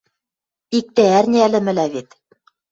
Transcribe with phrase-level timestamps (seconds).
[0.77, 2.09] Иктӓ ӓрня ӹлӹмӹлӓ вет...